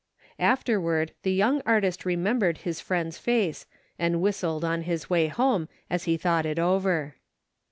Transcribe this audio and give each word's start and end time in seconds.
Afterward, 0.39 1.11
the 1.21 1.31
young 1.31 1.61
artist 1.63 2.05
remembered 2.05 2.57
his 2.65 2.81
friend's 2.81 3.19
face, 3.19 3.67
and 3.99 4.19
whistled 4.19 4.65
on 4.65 4.81
his 4.81 5.11
way 5.11 5.27
home 5.27 5.69
as 5.91 6.05
he 6.05 6.17
thought 6.17 6.43
it 6.43 6.57
over. 6.57 7.17